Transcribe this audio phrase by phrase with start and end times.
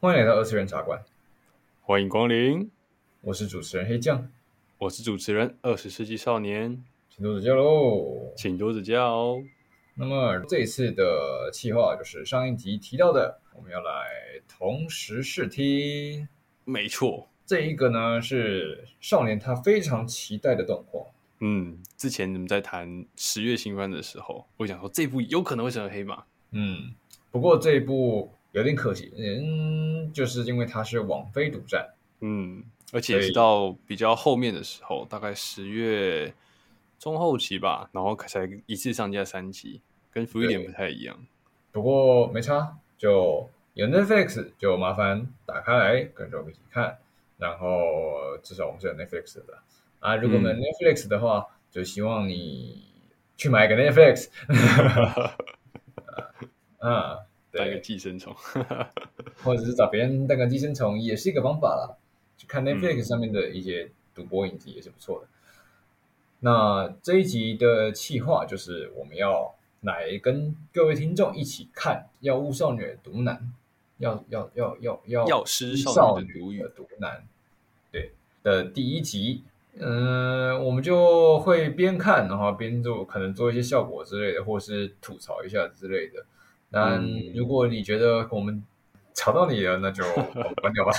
[0.00, 1.04] 欢迎来到二次元茶馆，
[1.82, 2.70] 欢迎光临。
[3.20, 4.30] 我是主持人黑酱，
[4.78, 9.42] 我是主持人二十世纪少年，请多指教喽，请多指教哦。
[9.96, 14.06] 那么这一次的企划就是上一集提到的，我们要来
[14.46, 16.28] 同时试听。
[16.64, 21.06] 没错，这一个呢是少年他非常期待的动画。
[21.40, 26.22] 嗯，之前你们在谈十月新番的时候，我想说这部有可能会成为黑马。
[26.52, 26.94] 嗯，
[27.32, 31.88] 不过这一部有点可惜，嗯，就是因为它是网飞独占。
[32.20, 36.32] 嗯，而且是到比较后面的时候，大概十月
[36.98, 39.80] 中后期吧，然后才一次上架三集。
[40.10, 41.16] 跟福利点不太一样，
[41.70, 46.98] 不过没差，就有 Netflix 就麻烦打开来跟着我们一起看，
[47.36, 49.58] 然后至少我们是有 Netflix 的
[50.00, 50.16] 啊。
[50.16, 52.82] 如果没有 Netflix 的话，嗯、就希望你
[53.36, 54.28] 去买一个 Netflix，
[56.80, 57.18] 啊，
[57.58, 58.34] 当个寄生虫，
[59.44, 61.96] 或者是找别人当个寄生虫也是一个方法啦。
[62.36, 65.26] 去看 Netflix 上面的一些赌博影集也是不错的。
[65.26, 65.30] 嗯、
[66.40, 69.54] 那这一集的企划就是我们要。
[69.82, 73.36] 来跟各位听众一起看《药物少女的毒男》，
[73.98, 77.22] 要要要要要药师少女的毒男，
[77.92, 78.10] 对
[78.42, 79.44] 的第一集，
[79.76, 86.26] 嗯、呃，我们就会边看然后边做，可能做一些效果之类的，或是吐槽一下之类的。
[86.70, 87.02] 但
[87.34, 88.62] 如果你觉得我们
[89.14, 90.04] 吵到你了，那就
[90.60, 90.92] 关掉吧。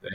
[0.00, 0.10] 对，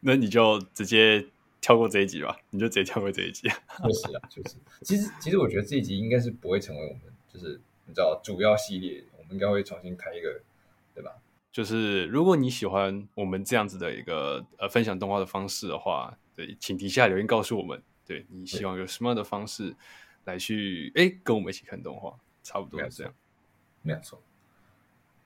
[0.00, 1.26] 那你就直接
[1.60, 3.48] 跳过这一集吧，你就直接跳过这一集。
[3.48, 3.50] 确
[3.92, 4.56] 实啊，确实。
[4.82, 7.02] 其实，其实我觉得这一集应该是不会成为我们。
[7.28, 10.40] 就是你知道主要系列，我们应该会重新开一个，
[10.94, 11.12] 对吧？
[11.52, 19.74] 就是如果你喜欢我们这样子的一个呃分享动画的方式的话，对，请底下留言告诉我们，对你希望有什么样的方式
[20.24, 23.14] 来去哎跟我们一起看动画，差不多是这样，
[23.82, 24.22] 没有错。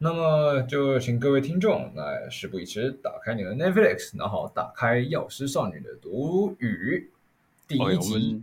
[0.02, 7.12] 那么就请各位听众来事不宜迟，打开你的 Netflix，然后打开《药师少女的毒语》
[7.68, 8.42] 第一集，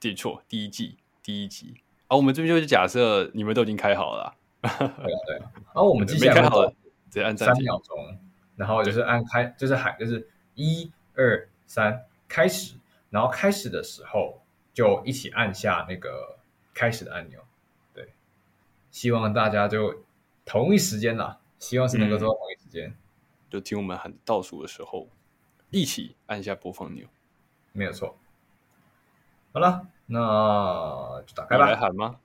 [0.00, 1.76] 记错第一季第一集。
[2.08, 5.52] 啊，我们这边就是假设你们都已经开好了，对啊对啊。
[5.54, 6.68] 然后我们接下来开好了，
[7.08, 8.18] 直接按三秒钟，
[8.56, 12.74] 然后就是按开，就是喊，就是一二三开始，
[13.10, 14.42] 然后开始的时候
[14.72, 16.36] 就一起按下那个
[16.74, 17.38] 开始的按钮。
[17.94, 18.08] 对，
[18.90, 20.02] 希望大家就
[20.44, 22.94] 同一时间啦，希望是能够做到同一时间，
[23.50, 25.08] 就听我们喊倒数的时候，
[25.70, 27.06] 一起按下播放钮，
[27.72, 28.16] 没有错。
[29.52, 29.86] 好了。
[30.06, 31.64] 那就打开吧。
[31.64, 32.16] 你来喊吗？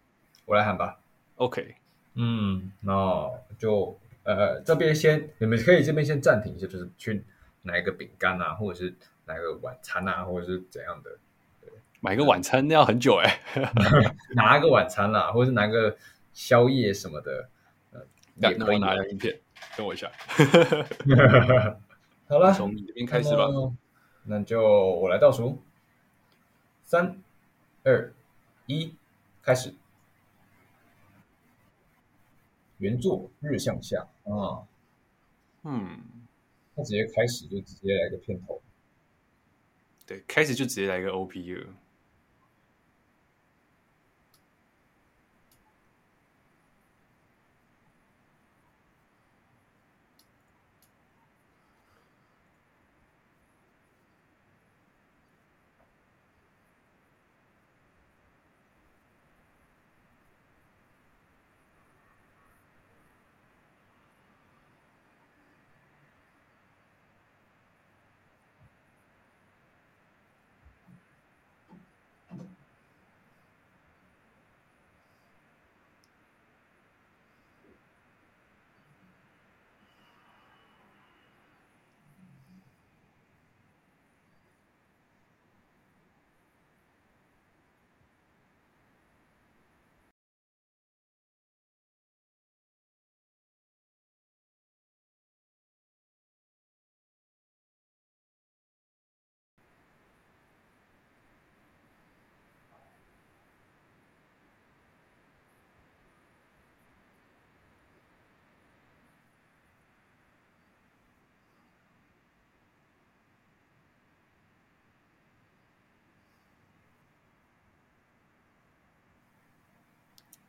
[0.44, 1.00] 我来喊吧。
[1.38, 1.76] OK。
[2.16, 7.24] 嗯，那就呃这边先，你们可以这边先暂停一下，就是去
[7.62, 8.94] 拿一个饼干啊，或者是
[9.24, 11.18] 拿一个晚餐啊，或者是怎样的。
[11.62, 11.70] 对，
[12.02, 13.74] 买个晚餐那要很久哎、欸。
[14.36, 15.96] 拿一个晚餐啦，或者是拿个
[16.34, 17.48] 宵夜什么的。
[18.42, 19.40] 呃，也可以拿两片，
[19.78, 20.12] 等我一下。
[22.28, 23.48] 好了，从你这边开始吧。
[24.24, 25.62] 那就我来倒数，
[26.84, 27.22] 三。
[27.84, 28.14] 二
[28.66, 28.94] 一，
[29.42, 29.74] 开始。
[32.78, 34.64] 原作日向下啊，
[35.64, 36.00] 嗯，
[36.76, 38.62] 他直接开始就直接来个片头，
[40.06, 41.68] 对，开始就直接来个 OP 了。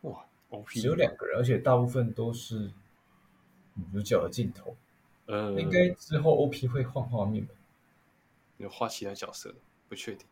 [0.03, 2.71] 哇，OP 只有两个人，而且大部分都是
[3.75, 4.77] 女主角的镜头。
[5.27, 7.55] 呃，应该之后 OP 会换画面吧？
[8.57, 9.57] 有画其他角色的，
[9.89, 10.27] 不确定。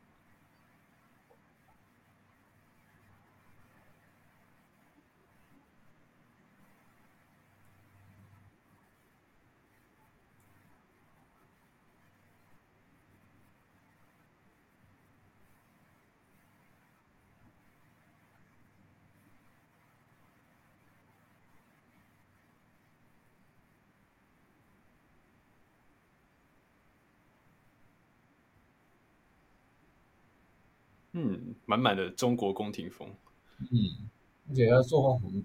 [31.20, 33.12] 嗯，满满的中国宫廷风。
[33.58, 34.08] 嗯，
[34.48, 35.44] 而且他做画很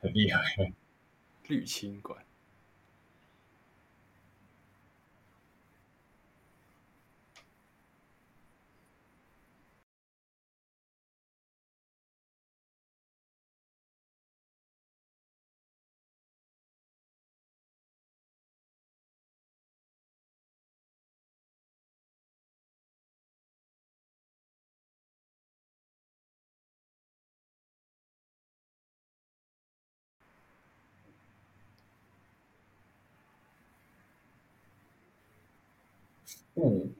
[0.00, 0.72] 很厉害。
[1.48, 2.24] 绿清馆。
[36.60, 36.92] 嗯，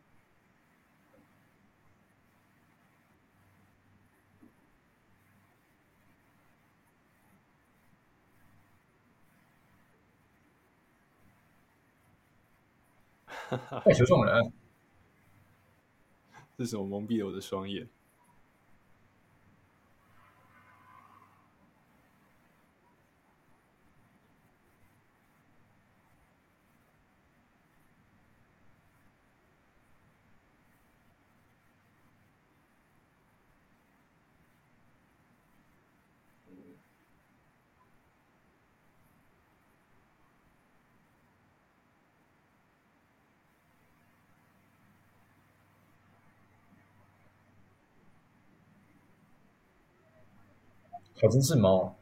[13.84, 14.52] 带球种人，
[16.56, 17.88] 这是什么蒙蔽了我的双眼？
[51.20, 51.94] 还真是猫，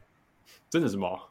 [0.69, 1.29] 真的是猫。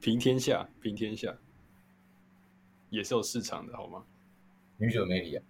[0.00, 1.36] 平天下，平天下，
[2.88, 4.04] 也是有市场的，好吗？
[4.78, 5.44] 女主没理啊！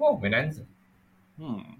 [0.00, 0.66] 哦，美男子，
[1.36, 1.79] 嗯。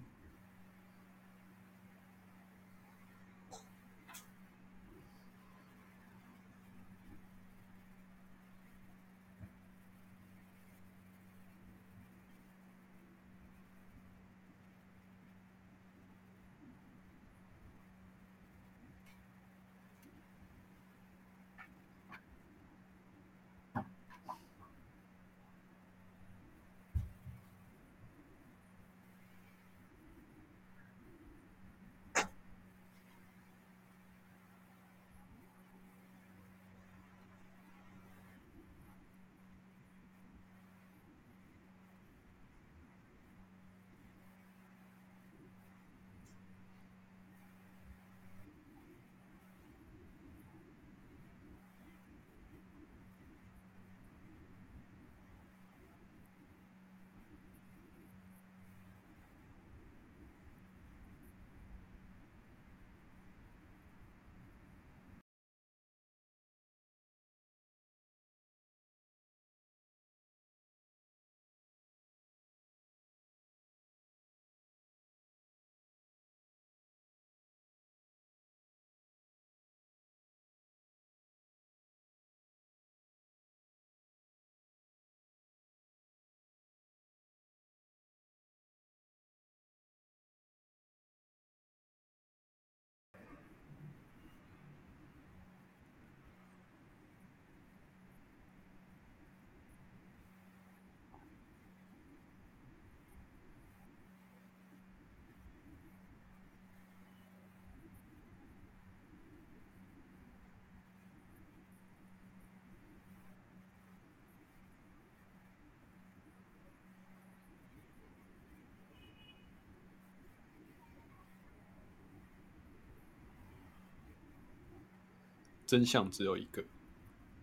[125.70, 126.64] 真相只有一个。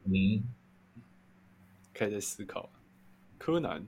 [0.04, 0.44] 嗯，
[1.94, 2.70] 开始思考。
[3.38, 3.88] 柯南。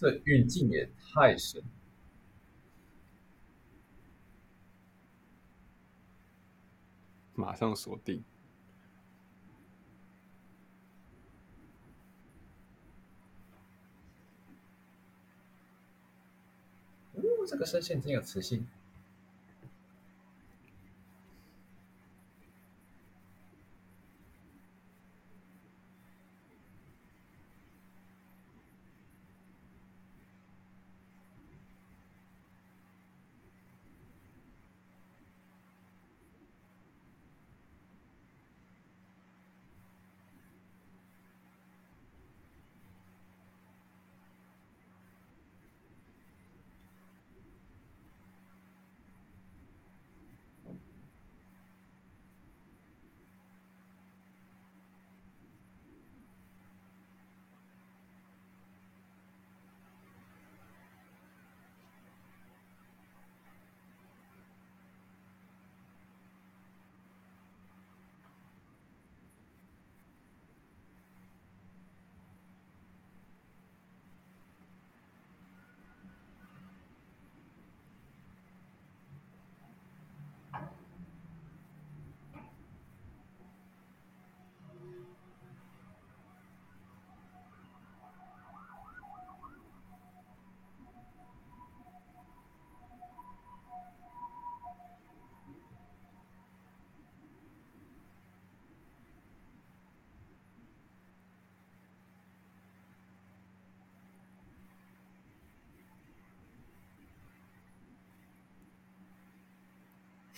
[0.00, 1.62] 这运镜也太神。
[7.34, 8.24] 马上锁定。
[17.12, 18.66] 哦，这个声线真有磁性。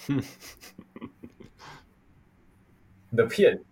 [3.10, 3.62] 你的片，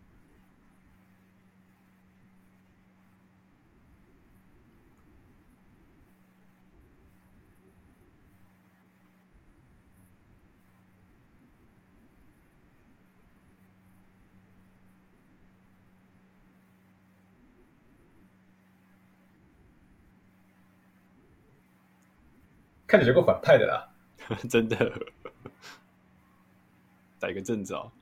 [22.87, 23.89] 看起来够反派的啦，
[24.51, 24.77] 真的。
[27.21, 27.93] 打一个正着，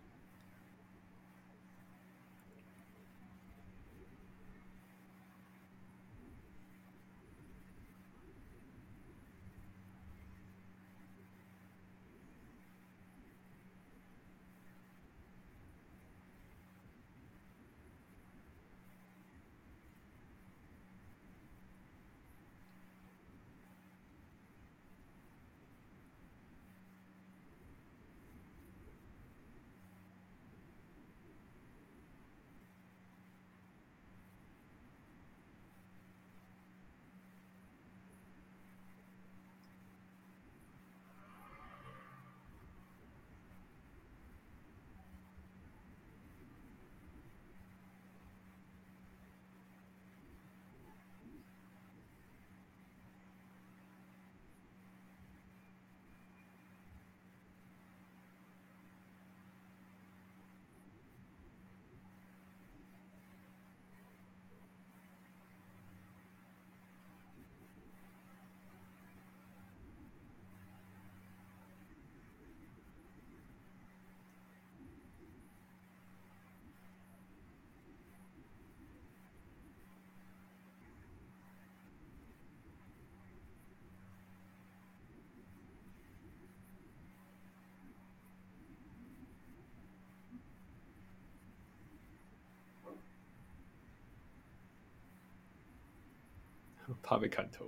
[97.02, 97.66] 怕被砍头。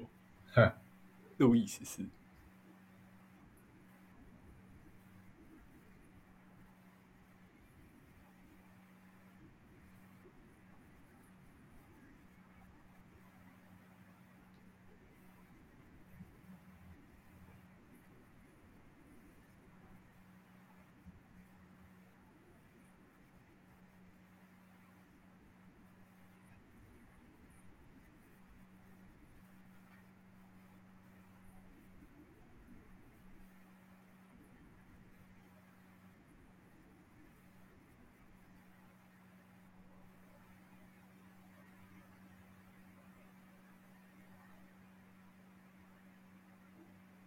[0.52, 0.72] 哼，
[1.38, 2.02] 路易十四。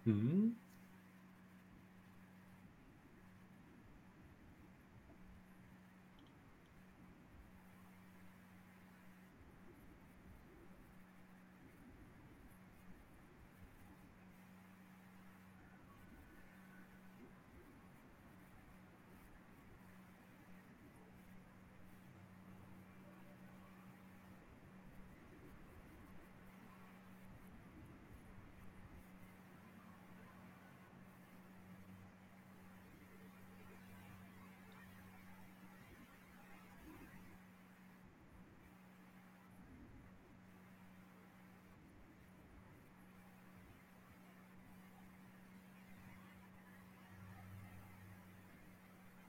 [0.05, 0.55] 嗯，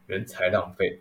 [0.06, 1.00] 人才浪费。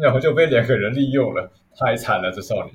[0.00, 2.72] 然后就被两个人利用了，太惨了，这少女。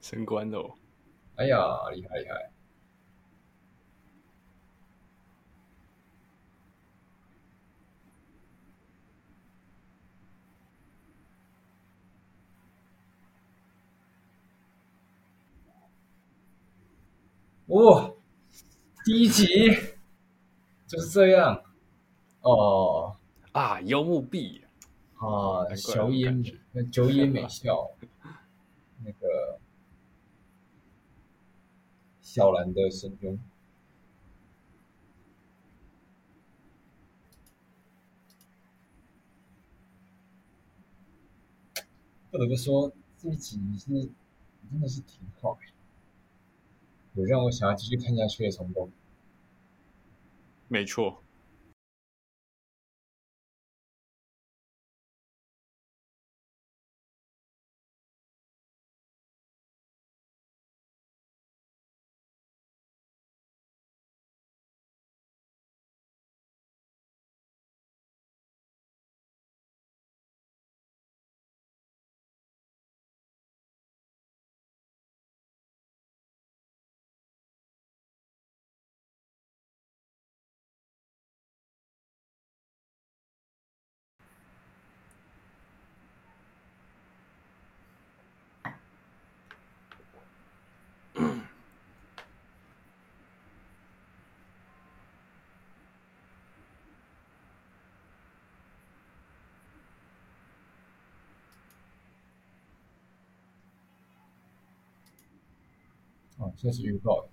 [0.00, 0.74] 升官了！
[1.36, 1.58] 哎呀，
[1.94, 2.61] 厉害厉害！
[17.72, 18.14] 哦，
[19.02, 19.46] 第一集
[20.86, 21.62] 就是这样。
[22.42, 23.16] 哦。
[23.52, 24.62] 啊，幽默币。
[25.14, 27.90] 啊，小野美久野美笑，
[29.02, 29.58] 那个
[32.20, 33.38] 小兰的声优，
[42.30, 43.86] 不得不说这一集是
[44.70, 45.56] 真的是挺好。
[47.14, 48.90] 有让我想要继续看下去的冲动。
[50.68, 51.21] 没错。
[106.42, 107.24] 哦，这是预告。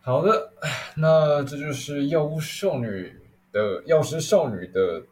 [0.00, 0.52] 好的，
[0.96, 2.86] 那这就是《药物少女》
[3.52, 5.06] 的《药师少女》的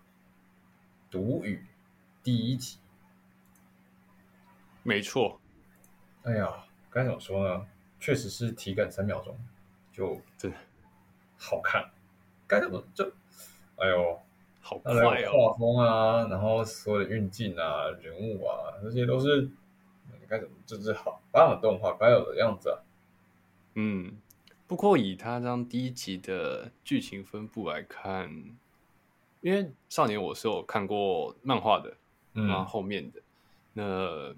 [1.10, 1.66] 毒语
[2.22, 2.78] 第一集。
[4.82, 5.38] 没错。
[6.22, 6.64] 哎呀。
[6.92, 7.66] 该怎么说呢？
[7.98, 9.38] 确实是体感三秒钟
[9.92, 10.52] 就真
[11.38, 11.88] 好看。
[12.46, 13.04] 该怎么就
[13.76, 14.20] 哎呦，
[14.60, 15.32] 好快哦！
[15.32, 19.48] 画风啊，然后所有的运镜啊、人物啊，这些都是
[20.28, 22.78] 该怎么这是好棒的动画该有的样子啊。
[23.74, 24.20] 嗯，
[24.66, 28.30] 不过以他这样第一集的剧情分布来看，
[29.40, 31.96] 因为少年我是有看过漫画的，
[32.34, 33.22] 嗯，后面的
[33.72, 34.34] 那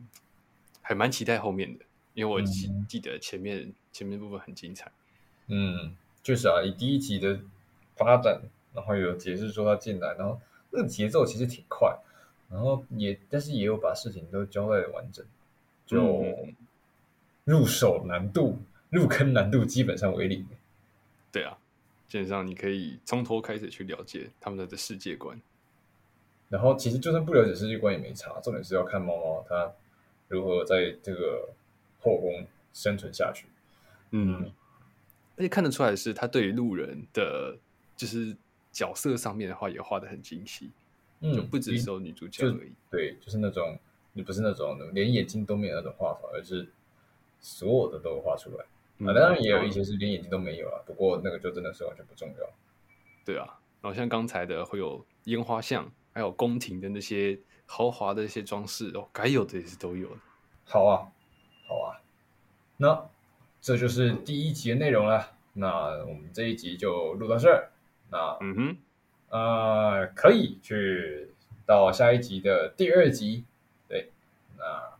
[0.82, 1.84] 还蛮期待后面的。
[2.14, 4.90] 因为我记记得前面、嗯、前面部分很精彩，
[5.48, 7.40] 嗯，确实啊，以第一集的
[7.96, 8.40] 发展，
[8.72, 11.98] 然后有解释说他进来，然后那个节奏其实挺快，
[12.48, 15.26] 然后也但是也有把事情都交代的完整，
[15.84, 16.34] 就
[17.44, 18.58] 入手难度、
[18.90, 20.46] 入坑难度基本上为零。
[21.32, 21.58] 对啊，
[22.06, 25.38] 基本上你可以从头开始去了解他们的的世界观，
[26.48, 29.72] 然后其实就算不了解世界观也没差，重点是要看猫猫它
[30.28, 31.48] 如何在这个
[32.04, 33.46] 后宫生存下去。
[34.10, 34.52] 嗯，嗯，
[35.36, 37.56] 而且看得出来是他对于路人的，
[37.96, 38.36] 就是
[38.70, 40.70] 角色上面的话也画的很精细，
[41.20, 42.72] 嗯，就不只是有女主角而已。
[42.90, 43.76] 对，就是那种
[44.12, 46.68] 你不是那种连眼睛都没有那种画法，而是
[47.40, 48.64] 所有的都画出来。
[49.06, 52.48] 啊，当然也有一些是连眼睛都没有啊，不过那个就真的是完全不重要。
[53.24, 57.36] 对啊，然后像刚才的会有烟花巷，还有宫廷的那些
[57.66, 60.08] 豪华的一些装饰哦，该有的也是都有。
[60.64, 61.10] 好啊，
[61.66, 62.00] 好啊，
[62.76, 63.06] 那
[63.60, 65.32] 这就是第一集的内容了。
[65.54, 67.70] 那我们这一集就录到这儿。
[68.10, 68.76] 那嗯哼，
[69.30, 71.30] 呃，可以去
[71.64, 73.44] 到下一集的第二集。
[73.88, 74.10] 对，
[74.58, 74.92] 那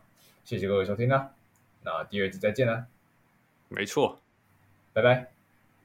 [0.43, 1.31] 谢谢各位收听啦。
[1.83, 2.87] 那第二集再见啦。
[3.67, 4.19] 没错，
[4.93, 5.27] 拜拜，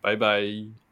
[0.00, 0.89] 拜拜。